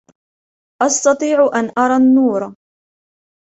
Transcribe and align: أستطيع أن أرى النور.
أستطيع 0.81 1.37
أن 1.55 1.71
أرى 1.85 1.97
النور. 1.97 2.53